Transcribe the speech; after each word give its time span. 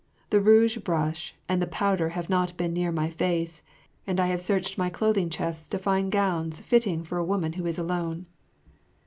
The 0.31 0.41
rouge 0.41 0.79
brush 0.79 1.35
and 1.47 1.61
the 1.61 1.67
powder 1.67 2.09
have 2.09 2.27
not 2.27 2.57
been 2.57 2.73
near 2.73 2.91
my 2.91 3.11
face, 3.11 3.61
and 4.07 4.19
I 4.19 4.29
have 4.29 4.41
searched 4.41 4.75
my 4.75 4.89
clothing 4.89 5.29
chests 5.29 5.67
to 5.67 5.77
find 5.77 6.11
gowns 6.11 6.59
fitting 6.59 7.03
for 7.03 7.19
a 7.19 7.23
woman 7.23 7.53
who 7.53 7.67
is 7.67 7.77
alone. 7.77 8.25